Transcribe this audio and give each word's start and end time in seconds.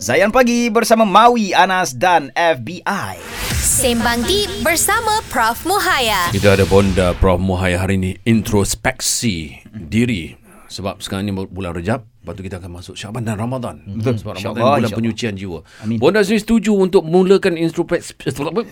Zayan 0.00 0.32
Pagi 0.32 0.72
bersama 0.72 1.04
Maui, 1.04 1.52
Anas 1.52 1.92
dan 1.92 2.32
FBI. 2.32 3.20
Sembang 3.60 4.24
Deep 4.24 4.48
bersama 4.64 5.20
Prof. 5.28 5.60
Muhaya. 5.68 6.32
Kita 6.32 6.56
ada 6.56 6.64
bonda 6.64 7.12
Prof. 7.20 7.36
Muhaya 7.36 7.76
hari 7.84 8.00
ini 8.00 8.16
introspeksi 8.24 9.60
diri 9.68 10.40
sebab 10.70 11.04
sekarang 11.04 11.28
ni 11.28 11.36
bulan 11.36 11.76
Rejab 11.76 12.06
lepas 12.22 12.32
tu 12.32 12.46
kita 12.46 12.62
akan 12.62 12.78
masuk 12.78 12.94
Syaban 12.94 13.26
dan 13.26 13.34
Ramadan 13.34 13.82
Betul. 13.90 14.22
sebab 14.22 14.32
InsyaAllah, 14.38 14.62
Ramadan 14.62 14.70
ni 14.70 14.78
bulan 14.86 14.92
penyucian 15.02 15.34
jiwa 15.34 15.58
Amin. 15.82 15.96
bonda 15.98 16.22
sendiri 16.22 16.40
setuju 16.46 16.72
untuk 16.78 17.02
mulakan 17.02 17.58
introspeksi 17.66 18.30
apa? 18.38 18.62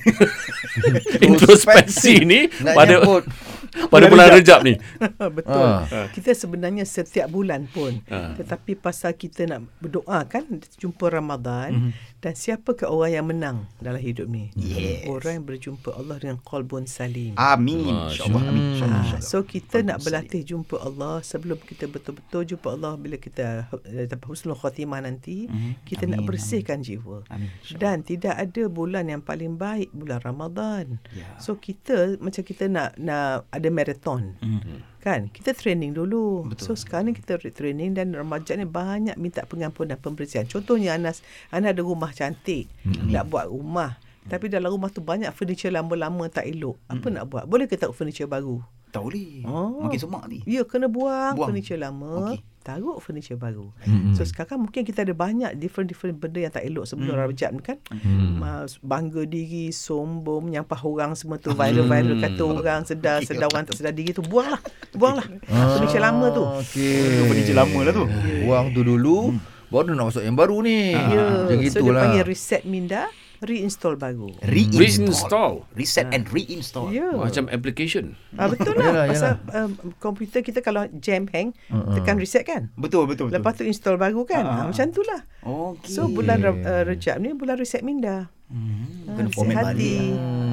introspeksi 1.18 2.14
ni 2.22 2.46
Nak 2.62 2.74
pada 2.78 2.94
pada 3.88 4.06
bulan 4.06 4.28
Rejab 4.30 4.60
ni 4.60 4.74
Betul. 5.36 5.66
Ah. 5.66 6.08
Kita 6.10 6.30
sebenarnya 6.30 6.84
setiap 6.84 7.28
bulan 7.28 7.66
pun. 7.66 8.00
Ah. 8.06 8.32
Tetapi 8.34 8.74
pasal 8.74 9.12
kita 9.12 9.44
nak 9.44 9.66
berdoa 9.78 10.24
kan 10.24 10.44
jumpa 10.74 11.08
Ramadan 11.08 11.70
Mhm. 11.70 11.90
dan 12.18 12.32
siapakah 12.32 12.86
orang 12.86 13.12
yang 13.12 13.26
menang 13.26 13.58
dalam 13.78 13.98
hidup 13.98 14.26
ni? 14.26 14.50
Yes. 14.54 15.06
Orang 15.06 15.32
yang 15.34 15.46
berjumpa 15.46 15.90
Allah 15.92 16.16
dengan 16.16 16.38
qalbun 16.38 16.84
salim. 16.84 17.32
Amin. 17.34 17.86
InsyaAllah. 17.86 18.42
Amin. 18.44 18.62
InsyaAllah. 18.74 18.94
Ah, 18.94 19.04
InsyaAllah. 19.08 19.24
so 19.24 19.38
kita 19.42 19.76
nak 19.80 19.98
berlatih 20.00 20.42
jumpa 20.42 20.76
Allah 20.78 21.20
sebelum 21.20 21.58
kita 21.58 21.86
betul-betul 21.86 22.42
jumpa 22.46 22.68
Allah 22.70 22.92
bila 22.94 23.16
kita 23.16 23.66
eh, 23.84 24.06
dapat 24.06 24.26
husnul 24.26 24.54
khatimah 24.54 25.00
nanti 25.00 25.46
Mhm. 25.46 25.84
kita 25.84 26.04
nak 26.04 26.22
bersihkan 26.24 26.80
jiwa 26.80 27.22
Amin. 27.28 27.50
Dan 27.72 28.02
tidak 28.02 28.34
ada 28.34 28.62
bulan 28.66 29.06
yang 29.06 29.20
paling 29.20 29.54
baik 29.54 29.90
bulan 29.90 30.20
Ramadan. 30.20 30.98
Ya. 31.10 31.38
So 31.38 31.54
kita 31.54 32.18
macam 32.18 32.42
kita 32.42 32.66
nak 32.66 32.94
nak 32.96 33.46
ada 33.48 33.68
marathon. 33.78 34.34
Mhm. 34.42 34.98
Kan? 34.98 35.30
Kita 35.30 35.54
training 35.54 35.94
dulu. 35.94 36.50
Betul. 36.50 36.64
So 36.66 36.70
sekarang 36.74 37.14
ni 37.14 37.14
kita 37.14 37.38
training 37.38 37.94
dan 37.94 38.12
remaja 38.12 38.58
ni 38.58 38.66
banyak 38.66 39.14
minta 39.14 39.46
pengampunan 39.46 39.94
dan 39.94 40.02
pembersihan. 40.02 40.44
Contohnya 40.44 40.98
Anas, 40.98 41.22
Anas 41.54 41.72
ada 41.72 41.82
rumah 41.86 42.10
cantik. 42.10 42.66
Mm-hmm. 42.82 43.14
Nak 43.14 43.24
buat 43.30 43.46
rumah. 43.46 43.96
Tapi 44.28 44.52
dalam 44.52 44.68
rumah 44.68 44.92
tu 44.92 45.00
banyak 45.00 45.32
furniture 45.32 45.72
lama-lama 45.72 46.28
tak 46.28 46.44
elok. 46.44 46.76
Apa 46.90 47.06
nak 47.08 47.24
buat? 47.32 47.44
Boleh 47.48 47.64
ke 47.64 47.80
tak 47.80 47.96
furniture 47.96 48.28
baru? 48.28 48.60
Tak 48.92 49.00
boleh. 49.00 49.44
Oh. 49.48 49.84
Makin 49.88 50.00
semak 50.00 50.24
ni. 50.28 50.44
Ya, 50.44 50.64
kena 50.64 50.88
buang, 50.88 51.36
Buang. 51.36 51.48
furniture 51.52 51.80
lama. 51.80 52.32
Okey. 52.32 52.40
Taruh 52.68 53.00
furniture 53.00 53.40
baru. 53.40 53.72
Mm-hmm. 53.88 54.12
So 54.12 54.28
sekarang 54.28 54.68
mungkin 54.68 54.84
kita 54.84 55.00
ada 55.00 55.16
banyak 55.16 55.56
different-different 55.56 56.20
benda 56.20 56.44
yang 56.44 56.52
tak 56.52 56.68
elok 56.68 56.84
sebelum 56.84 57.16
mm. 57.16 57.24
Rajab 57.32 57.50
ni 57.56 57.62
kan. 57.64 57.80
Mm. 57.88 58.68
bangga 58.84 59.24
diri, 59.24 59.72
sombong, 59.72 60.52
menyampah 60.52 60.76
orang 60.84 61.16
semua 61.16 61.40
tu. 61.40 61.56
Viral-viral 61.56 62.20
kata 62.20 62.42
orang 62.44 62.80
sedar, 62.84 63.24
sedar 63.24 63.48
orang 63.48 63.64
tak 63.64 63.80
sedar 63.80 63.96
diri 63.96 64.12
tu. 64.12 64.20
Buanglah. 64.20 64.60
Buanglah. 64.92 65.24
furniture 65.48 66.04
lama 66.04 66.26
tu. 66.28 66.44
Okey. 66.44 67.24
Furniture 67.24 67.56
lama 67.56 67.78
lah 67.88 67.92
tu. 67.96 68.04
Buang 68.44 68.66
tu 68.76 68.84
dulu. 68.84 69.32
Baru 69.68 69.92
nak 69.92 70.12
masuk 70.12 70.24
yang 70.24 70.36
baru 70.36 70.64
ni. 70.64 70.92
Ya. 70.92 71.48
Macam 71.48 71.48
so 71.48 71.48
dia 71.48 71.56
gitulah. 71.72 72.02
panggil 72.04 72.24
reset 72.24 72.62
minda, 72.64 73.08
reinstall 73.40 73.94
baru. 73.94 74.34
Reinstall. 74.40 74.80
Reinstall. 74.80 75.54
Reset 75.72 76.06
and 76.08 76.24
reinstall. 76.26 76.88
Ya. 76.88 77.10
macam 77.10 77.46
application 77.48 78.18
Ah, 78.34 78.46
betul 78.46 78.74
lah. 78.74 78.84
Yalah, 78.88 79.06
Pasal 79.08 79.32
um, 79.52 79.70
komputer 79.96 80.40
kita 80.40 80.58
kalau 80.58 80.86
jam 80.96 81.26
hang, 81.28 81.54
tekan 81.92 82.16
reset 82.16 82.42
kan. 82.42 82.70
Betul, 82.74 83.06
betul, 83.06 83.28
betul. 83.28 83.34
Lepas 83.34 83.52
tu 83.54 83.62
install 83.62 83.96
baru 83.96 84.22
kan. 84.24 84.42
Ah, 84.42 84.56
Ha, 84.58 84.62
macam 84.66 84.86
tu 84.90 85.02
lah. 85.02 85.20
Okey. 85.42 85.88
So 85.88 86.06
bulan 86.06 86.42
uh, 86.42 86.82
Rejab 86.82 87.18
ni 87.18 87.30
bulan 87.30 87.54
reset 87.54 87.80
minda. 87.80 88.26
Hmm, 88.48 89.04
Ha, 89.04 89.12
kena 89.14 89.28
format 89.28 89.64
balik. 89.70 90.14
Ha, 90.14 90.47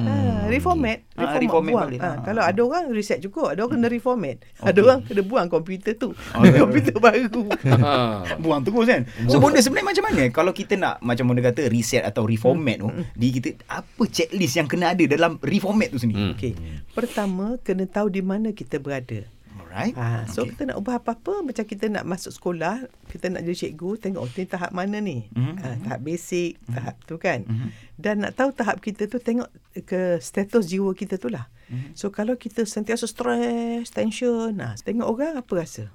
reformat. 0.48 0.98
Ah, 1.10 1.20
Reformat, 1.22 1.40
reformat 1.40 1.72
buang. 1.72 1.84
balik. 1.86 1.98
Ha, 1.98 2.08
Ah. 2.08 2.16
kalau 2.22 2.42
ada 2.42 2.60
orang 2.60 2.84
reset 2.90 3.18
cukup, 3.18 3.46
ada 3.48 3.60
orang 3.60 3.72
kena 3.76 3.88
reformat. 3.88 4.36
Ada 4.58 4.78
orang 4.78 5.00
kena 5.02 5.22
buang 5.22 5.46
komputer 5.46 5.94
tu. 5.94 6.12
Okay. 6.12 6.56
komputer 6.56 6.94
baru. 6.96 7.42
ha. 7.74 7.90
Buang 8.42 8.60
terus 8.62 8.84
kan 8.84 9.02
So 9.24 9.38
bonda 9.38 9.58
sebenarnya 9.58 9.88
macam 9.88 10.04
mana 10.04 10.22
Kalau 10.28 10.50
kita 10.50 10.74
nak 10.74 11.00
Macam 11.00 11.24
bonda 11.24 11.42
kata 11.42 11.66
Reset 11.66 12.02
atau 12.02 12.22
reformat 12.22 12.76
tu 12.78 12.88
Di 13.12 13.28
kita 13.30 13.48
Apa 13.66 14.02
checklist 14.04 14.54
yang 14.54 14.66
kena 14.66 14.92
ada 14.92 15.04
Dalam 15.04 15.38
reformat 15.38 15.88
tu 15.88 15.98
sendiri 15.98 16.18
Hmm. 16.18 16.32
Okey. 16.32 16.52
Pertama 16.90 17.56
kena 17.60 17.84
tahu 17.84 18.08
di 18.08 18.20
mana 18.20 18.50
kita 18.50 18.76
berada. 18.76 19.28
Alright 19.56 19.94
Ha, 19.96 20.28
so 20.28 20.44
Okay. 20.44 20.52
kita 20.52 20.68
nak 20.68 20.76
ubah 20.78 21.00
apa-apa 21.00 21.40
macam 21.40 21.64
kita 21.64 21.88
nak 21.88 22.04
masuk 22.04 22.32
sekolah, 22.32 22.84
kita 23.08 23.32
nak 23.32 23.40
jadi 23.42 23.68
cikgu, 23.68 23.96
tengok 23.98 24.22
oh, 24.22 24.30
ni 24.30 24.44
tahap 24.44 24.70
mana 24.70 25.00
ni. 25.00 25.28
Mhm. 25.32 25.54
Ha, 25.56 25.66
tahap 25.80 26.00
basic, 26.02 26.60
tahap 26.68 26.94
tu 27.04 27.16
kan. 27.16 27.44
Mhm. 27.44 27.68
Dan 27.96 28.14
nak 28.20 28.32
tahu 28.34 28.52
tahap 28.52 28.78
kita 28.78 29.06
tu 29.06 29.16
tengok 29.16 29.48
ke 29.82 30.20
status 30.20 30.68
jiwa 30.68 30.92
kita 30.92 31.16
tu 31.16 31.28
lah. 31.28 31.48
Mhm. 31.66 31.96
So 31.96 32.08
kalau 32.08 32.36
kita 32.36 32.62
sentiasa 32.62 33.04
stres, 33.04 33.88
tension, 33.88 34.52
nah, 34.52 34.76
tengok 34.76 35.08
orang 35.08 35.40
apa 35.40 35.52
rasa? 35.56 35.88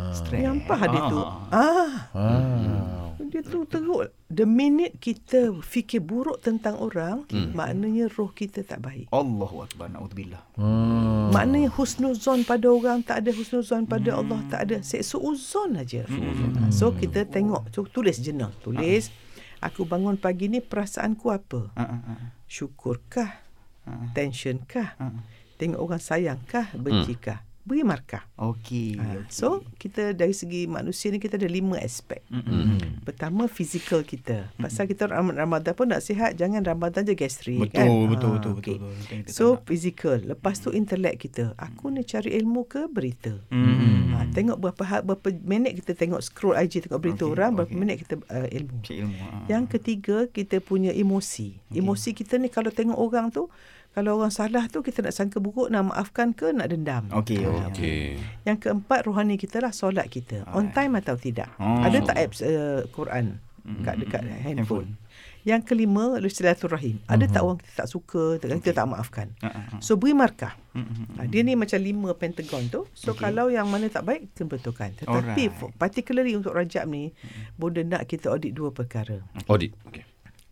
Stress. 0.00 0.40
Nyampah 0.40 0.80
dia 0.86 1.00
tu. 1.08 1.20
Ah. 1.20 1.52
Ah, 1.52 1.92
Ah. 2.16 2.99
Dia 3.28 3.44
tu 3.44 3.68
teruk. 3.68 4.08
The 4.30 4.48
minute 4.48 4.96
kita 5.02 5.52
fikir 5.60 6.00
buruk 6.00 6.40
tentang 6.40 6.80
orang, 6.80 7.28
maknanya 7.52 8.08
roh 8.16 8.32
kita 8.32 8.64
tak 8.64 8.80
baik. 8.80 9.10
Allahu 9.12 9.66
Akbar 9.66 9.92
Na'udzubillah 9.92 10.40
Hmm. 10.60 11.32
Maknanya 11.32 11.72
husnuzon 11.72 12.44
pada 12.44 12.68
orang 12.68 13.00
tak 13.00 13.24
ada 13.24 13.30
husnuzon 13.32 13.88
pada 13.88 14.20
Allah 14.20 14.40
tak 14.52 14.60
ada 14.68 14.76
seuzon 14.84 15.76
aja. 15.76 16.04
Hmm. 16.04 16.68
So 16.68 16.92
kita 16.92 17.24
tengok 17.24 17.72
so, 17.72 17.88
tulis 17.88 18.20
jenang 18.20 18.52
tulis 18.60 19.08
aku 19.60 19.84
bangun 19.84 20.16
pagi 20.16 20.48
ni 20.48 20.64
perasaanku 20.64 21.26
apa? 21.28 21.60
Ah. 21.76 22.32
Syukurkah? 22.48 23.44
Ah. 23.84 24.08
Tensionkah? 24.16 24.96
Ah. 24.96 25.20
Tengok 25.60 25.80
orang 25.80 26.02
sayangkah? 26.02 26.72
Bencikah? 26.72 27.44
Beri 27.62 27.82
markah. 27.82 28.24
Okey 28.34 28.96
Ha, 28.96 29.04
okey. 29.20 29.28
so 29.28 29.46
kita 29.76 30.10
dari 30.10 30.32
segi 30.32 30.64
manusia 30.64 31.08
ni 31.08 31.16
kita 31.16 31.34
ada 31.34 31.44
lima 31.44 31.76
aspek. 31.76 32.24
Mm-mm. 32.26 32.80
Pertama 33.00 33.46
fizikal 33.46 34.00
kita. 34.02 34.48
Pasal 34.56 34.84
kita 34.84 35.06
Ram- 35.06 35.30
Ramadan 35.30 35.72
pun 35.72 35.86
nak 35.86 36.00
sihat 36.00 36.34
jangan 36.34 36.60
Ramadan 36.60 37.02
je 37.02 37.12
gastrik 37.12 37.60
Betul, 37.60 37.70
kan. 37.70 37.86
betul, 37.86 38.00
Ah, 38.00 38.08
betul, 38.08 38.30
betul, 38.32 38.52
okey. 38.54 38.76
betul. 38.76 38.90
Betul 38.90 39.16
kita 39.20 39.28
So 39.30 39.44
nak. 39.50 39.60
fizikal. 39.62 40.18
Lepas 40.24 40.54
tu 40.56 40.68
intelek 40.70 41.20
kita. 41.20 41.52
Aku 41.54 41.88
ni 41.88 42.00
cari 42.02 42.32
ilmu 42.34 42.64
ke 42.64 42.86
berita. 42.86 43.36
Mm. 43.50 44.08
Ha, 44.10 44.28
tengok 44.30 44.56
berapa 44.58 44.82
ha- 44.86 45.04
berapa 45.04 45.28
minit 45.38 45.76
kita 45.76 45.92
tengok 45.94 46.20
scroll 46.20 46.56
IG 46.56 46.82
tengok 46.82 46.98
berita 46.98 47.22
Okey, 47.22 47.34
orang, 47.34 47.50
berapa 47.54 47.68
okey. 47.68 47.78
minit 47.78 47.96
kita 47.98 48.14
uh, 48.22 48.48
ilmu. 48.48 48.78
Cik 48.80 48.96
ilmu 48.98 49.16
ah. 49.18 49.44
Yang 49.46 49.64
ketiga 49.70 50.16
kita 50.26 50.56
punya 50.58 50.90
emosi. 50.90 51.60
Emosi 51.70 52.10
kita 52.12 52.34
ni 52.34 52.48
kalau 52.48 52.68
tengok 52.68 52.96
orang 52.96 53.28
tu 53.28 53.52
kalau 53.90 54.22
orang 54.22 54.30
salah 54.30 54.70
tu 54.70 54.86
kita 54.86 55.02
nak 55.02 55.14
sangka 55.14 55.42
buruk 55.42 55.66
nak 55.66 55.90
maafkan 55.90 56.30
ke 56.30 56.54
nak 56.54 56.70
dendam. 56.70 57.10
Okey 57.10 57.42
okey. 57.42 57.66
Okey. 57.74 58.02
Yang 58.46 58.58
keempat 58.68 59.10
rohani 59.10 59.34
kita 59.34 59.58
lah 59.58 59.74
solat 59.74 60.06
kita. 60.06 60.46
On 60.54 60.70
time 60.70 60.94
atau 61.02 61.18
tidak. 61.18 61.50
Oh. 61.58 61.82
Ada 61.82 61.98
tak 62.06 62.16
apps 62.16 62.38
uh, 62.46 62.86
Quran 62.94 63.42
kat 63.82 63.94
dekat 64.00 64.22
handphone. 64.46 64.96
Yang 65.40 65.72
kelima 65.72 66.20
silaturahim. 66.28 67.00
Ada 67.08 67.24
tak 67.28 67.42
orang 67.42 67.58
kita 67.64 67.72
tak 67.84 67.88
suka, 67.88 68.36
tak 68.36 68.60
kita 68.60 68.76
tak 68.76 68.86
maafkan. 68.92 69.32
Ah, 69.40 69.48
ah, 69.48 69.64
ah. 69.72 69.80
So 69.80 69.96
beri 69.96 70.12
markah. 70.12 70.52
Mm-mm. 70.76 71.16
Ha, 71.16 71.24
dia 71.24 71.40
ni 71.40 71.56
macam 71.56 71.80
lima 71.80 72.12
pentagon 72.12 72.68
tu. 72.68 72.84
So 72.92 73.16
okay. 73.16 73.28
kalau 73.28 73.48
yang 73.48 73.64
mana 73.72 73.88
tak 73.88 74.04
baik, 74.04 74.36
kita 74.36 74.44
betulkan. 74.44 74.92
Tetapi 75.00 75.42
Alright. 75.48 75.76
particularly 75.80 76.36
untuk 76.36 76.52
Rajab 76.52 76.84
ni, 76.86 77.16
Bunda 77.56 77.80
nak 77.80 78.04
kita 78.04 78.28
audit 78.28 78.52
dua 78.52 78.68
perkara. 78.68 79.24
Audit. 79.48 79.72
Okey. 79.88 80.09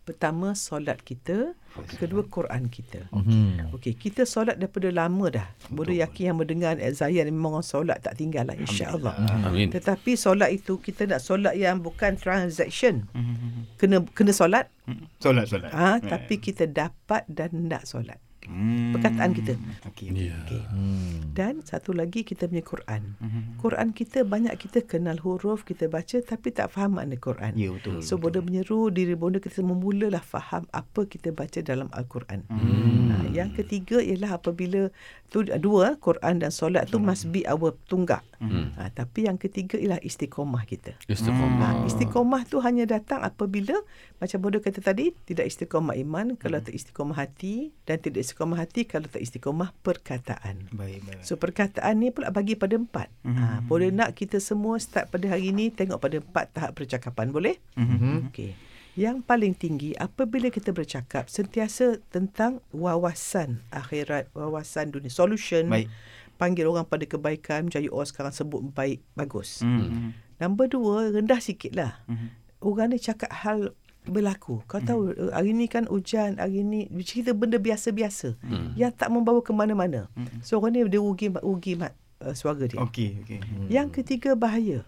Pertama, 0.08 0.56
solat 0.56 1.04
kita. 1.04 1.52
Kedua, 2.00 2.24
Quran 2.24 2.72
kita. 2.72 3.04
Hmm. 3.12 3.68
Okey, 3.76 3.92
kita 3.92 4.24
solat 4.24 4.56
daripada 4.56 4.88
lama 4.88 5.28
dah. 5.28 5.46
Bunda 5.68 5.92
yakin 5.92 6.32
yang 6.32 6.38
mendengar 6.40 6.80
Zayan 6.96 7.28
memang 7.28 7.60
orang 7.60 7.68
solat 7.68 8.00
tak 8.00 8.16
tinggal 8.16 8.48
lah 8.48 8.56
insya-Allah. 8.56 9.12
Amin. 9.44 9.68
Tetapi 9.68 10.16
solat 10.16 10.48
itu 10.48 10.80
kita 10.80 11.04
nak 11.04 11.20
solat 11.20 11.54
yang 11.60 11.84
bukan 11.84 12.16
transaction. 12.16 13.04
Mm-mm. 13.12 13.68
Kena 13.76 14.00
kena 14.16 14.32
solat. 14.32 14.72
Solat 15.20 15.44
solat. 15.46 15.70
ah 15.76 16.00
tapi 16.00 16.40
kita 16.40 16.64
dapat 16.64 17.28
dan 17.28 17.68
nak 17.68 17.84
solat. 17.84 18.16
Hmm. 18.48 18.96
Perkataan 18.96 19.36
kita. 19.36 19.52
Okey. 19.92 20.08
Ya. 20.16 20.32
Okey. 20.48 20.62
Hmm. 20.72 21.36
Dan 21.36 21.60
satu 21.60 21.92
lagi 21.92 22.24
kita 22.24 22.48
punya 22.48 22.64
Quran. 22.64 23.14
Mhm. 23.20 23.40
Quran 23.60 23.92
kita 23.92 24.24
banyak 24.24 24.56
kita 24.56 24.82
kenal 24.88 25.20
huruf, 25.20 25.68
kita 25.68 25.86
baca 25.86 26.16
tapi 26.24 26.48
tak 26.50 26.72
faham 26.72 26.96
makna 26.96 27.20
Quran. 27.20 27.52
Ya 27.52 27.68
betul. 27.68 28.00
So 28.00 28.16
bonda 28.16 28.40
menyeru 28.40 28.88
diri 28.88 29.12
bonda 29.12 29.36
kita 29.36 29.60
memulalah 29.60 30.24
faham 30.24 30.64
apa 30.72 31.04
kita 31.04 31.30
baca 31.36 31.60
dalam 31.60 31.92
Al-Quran. 31.92 32.48
Hmm. 32.48 33.12
Ha, 33.12 33.14
yang 33.36 33.52
ketiga 33.52 34.00
ialah 34.00 34.40
apabila 34.40 34.88
tu 35.28 35.44
dua 35.44 36.00
Quran 36.00 36.40
dan 36.40 36.48
solat 36.48 36.88
tu 36.88 36.96
must 36.96 37.28
be 37.28 37.44
our 37.44 37.76
tunggak. 37.92 38.24
Hmm. 38.40 38.72
Ha, 38.80 38.88
tapi 38.94 39.28
yang 39.28 39.36
ketiga 39.36 39.76
ialah 39.76 40.00
istiqomah 40.00 40.64
kita. 40.64 40.96
Istiqamah. 41.04 41.84
Ha, 41.84 41.86
istiqomah 41.90 42.48
tu 42.48 42.64
hanya 42.64 42.88
datang 42.88 43.20
apabila 43.20 43.76
macam 44.22 44.38
bodoh 44.40 44.62
kata 44.64 44.80
tadi 44.80 45.12
tidak 45.28 45.50
istiqomah 45.52 45.98
iman 46.00 46.38
kalau 46.40 46.62
tak 46.64 46.72
istiqomah 46.72 47.18
hati 47.18 47.76
dan 47.84 48.00
tidak 48.00 48.24
istiqomah 48.24 48.37
hati 48.38 48.86
kalau 48.86 49.10
tak 49.10 49.18
istiqomah 49.18 49.74
perkataan. 49.82 50.70
Baik 50.70 51.02
baik. 51.02 51.22
So 51.26 51.34
perkataan 51.34 51.98
ni 51.98 52.14
pula 52.14 52.30
bagi 52.30 52.54
pada 52.54 52.78
empat. 52.78 53.10
Mhm. 53.26 53.34
Ha, 53.34 53.44
boleh 53.66 53.90
nak 53.90 54.14
kita 54.14 54.38
semua 54.38 54.78
start 54.78 55.10
pada 55.10 55.26
hari 55.26 55.50
ni 55.50 55.74
tengok 55.74 55.98
pada 55.98 56.22
empat 56.22 56.46
tahap 56.54 56.78
percakapan 56.78 57.34
boleh? 57.34 57.58
Mhm. 57.74 58.30
Okey. 58.30 58.54
Yang 58.98 59.16
paling 59.26 59.54
tinggi 59.54 59.94
apabila 59.98 60.50
kita 60.50 60.70
bercakap 60.70 61.26
sentiasa 61.30 61.98
tentang 62.10 62.62
wawasan 62.70 63.62
akhirat, 63.74 64.30
wawasan 64.34 64.94
dunia, 64.94 65.10
solution. 65.10 65.66
Baik. 65.66 65.90
Panggil 66.38 66.70
orang 66.70 66.86
pada 66.86 67.02
kebaikan, 67.02 67.66
you 67.82 67.90
all 67.90 68.06
sekarang 68.06 68.30
sebut 68.30 68.62
baik, 68.74 69.02
bagus. 69.18 69.62
Mhm. 69.62 70.14
Nombor 70.38 70.70
dua, 70.70 71.10
rendah 71.10 71.42
sikit 71.42 71.74
lah. 71.74 71.98
Mhm. 72.06 72.46
orang 72.58 72.90
ni 72.90 72.98
cakap 72.98 73.30
hal 73.30 73.70
berlaku. 74.08 74.64
Kau 74.64 74.80
tahu 74.80 75.12
uh, 75.12 75.30
hari 75.30 75.52
ni 75.52 75.66
kan 75.66 75.84
hujan, 75.84 76.36
hari 76.36 76.60
ni 76.60 76.78
cerita 77.02 77.30
benda 77.30 77.56
biasa-biasa 77.56 78.34
Hmm. 78.40 78.72
yang 78.74 78.90
tak 78.90 79.08
membawa 79.08 79.38
ke 79.38 79.52
mana-mana. 79.52 80.08
So 80.40 80.58
orang 80.58 80.74
ni 80.74 80.84
dia 80.84 80.98
rugi 80.98 81.28
rugi 81.34 81.76
mat 81.76 81.92
uh, 82.18 82.32
suara 82.32 82.64
dia. 82.64 82.80
Okey, 82.80 83.20
okey. 83.22 83.38
Hmm. 83.38 83.68
Yang 83.68 83.88
ketiga 84.00 84.32
bahaya. 84.32 84.82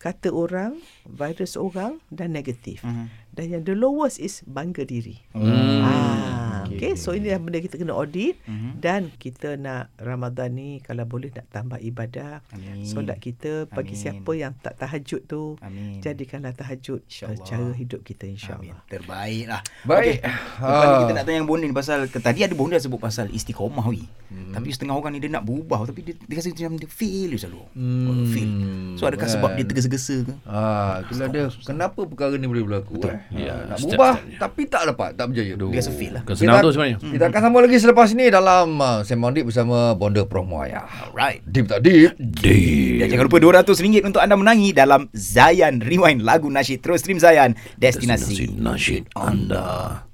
Kata 0.00 0.32
orang, 0.32 0.80
virus 1.04 1.52
orang 1.52 2.00
dan 2.08 2.32
negatif. 2.32 2.80
Mhm. 2.80 3.12
Dan 3.36 3.44
yang 3.46 3.62
the 3.62 3.76
lowest 3.76 4.16
is 4.16 4.40
bangga 4.48 4.88
diri. 4.88 5.20
Hmm. 5.36 5.84
Ah, 5.84 5.89
okay. 6.82 6.92
So 6.94 7.12
ini 7.12 7.28
dah 7.28 7.36
benda 7.36 7.58
kita 7.58 7.76
kena 7.76 7.92
audit 7.92 8.40
Mhm. 8.42 8.70
dan 8.76 9.12
kita 9.12 9.54
nak 9.54 9.92
Ramadan 9.96 10.50
ni 10.50 10.70
kalau 10.78 11.04
boleh 11.04 11.28
nak 11.28 11.46
tambah 11.46 11.76
ibadah. 11.78 12.40
Amin. 12.50 12.82
Solat 12.82 13.16
kita 13.16 13.64
bagi 13.66 13.92
Amin. 13.92 14.00
siapa 14.00 14.32
yang 14.32 14.52
tak 14.56 14.74
tahajud 14.76 15.22
tu 15.24 15.60
Amin. 15.60 16.00
jadikanlah 16.00 16.52
tahajud 16.52 17.02
InsyaAllah. 17.02 17.44
cara 17.44 17.68
hidup 17.72 18.00
kita 18.00 18.24
Amin. 18.24 18.34
insya-Allah. 18.34 18.78
Terbaik 18.86 19.44
lah. 19.46 19.62
Baik. 19.82 20.18
Lepas 20.20 20.80
ni 20.80 20.88
Ah. 20.88 21.00
kita 21.00 21.12
nak 21.12 21.24
tanya 21.24 21.36
yang 21.36 21.46
Bonda 21.46 21.64
ni 21.64 21.72
pasal 21.72 21.98
tadi 22.06 22.40
ada 22.40 22.52
Bonda 22.52 22.76
sebut 22.76 22.96
pasal 22.96 23.28
istiqomah 23.28 23.86
wi. 23.86 24.04
Hmm. 24.30 24.54
Tapi 24.54 24.70
setengah 24.70 24.94
orang 24.94 25.10
ni 25.10 25.18
dia 25.18 25.26
nak 25.28 25.42
berubah 25.42 25.82
tapi 25.82 26.00
dia, 26.00 26.14
dia 26.14 26.38
rasa 26.38 26.48
macam 26.48 26.78
dia 26.78 26.86
fail 26.86 27.30
selalu. 27.34 27.62
Hmm, 27.74 28.22
Fail. 28.24 28.50
So 28.94 29.02
adakah 29.04 29.26
kan. 29.26 29.34
sebab 29.34 29.50
dia 29.52 29.64
tergesa-gesa 29.64 30.16
ke? 30.22 30.32
Ah, 30.46 31.02
itulah 31.02 31.26
dia. 31.26 31.44
Kenapa 31.60 32.00
perkara 32.02 32.34
ni 32.34 32.46
boleh 32.46 32.62
berlaku 32.62 33.02
eh? 33.04 33.18
Ya, 33.32 33.66
nak 33.66 33.76
step- 33.76 33.90
berubah 33.90 34.12
stepnya. 34.16 34.38
tapi 34.38 34.60
tak 34.64 34.82
dapat, 34.86 35.10
tak 35.12 35.24
berjaya. 35.26 35.52
Aduh, 35.52 35.68
Dia 35.68 35.82
rasa 35.82 35.90
fail 35.90 36.12
lah. 36.14 36.22
Bukan 36.22 36.36
senang 36.36 36.54
Kita- 36.54 36.62
tu 36.62 36.70
sebenarnya. 36.70 36.96
Kita 37.02 37.24
akan 37.26 37.40
sambung 37.42 37.62
lagi 37.62 37.76
selepas 37.76 38.08
ini 38.08 38.24
dalam 38.28 38.66
uh, 38.76 38.98
Sembang 39.02 39.32
Deep 39.32 39.44
bersama 39.44 39.76
Bonda 39.92 40.22
Prof 40.22 40.46
Muaya. 40.46 40.86
Alright. 40.86 41.42
Deep 41.44 41.66
tak 41.66 41.82
deep? 41.82 42.14
Deep. 42.16 43.02
Dan 43.02 43.06
jangan 43.08 43.26
lupa 43.26 43.38
RM200 43.40 43.74
untuk 44.04 44.22
anda 44.22 44.34
menangi 44.34 44.70
dalam 44.70 45.10
Zayan 45.10 45.82
Rewind 45.82 46.22
lagu 46.22 46.46
nasyid. 46.46 46.78
Terus 46.78 47.00
stream 47.00 47.18
Zayan, 47.18 47.58
destinasi. 47.76 48.46
Destinasi 48.46 48.62
nasyid 48.62 49.02
anda. 49.12 50.06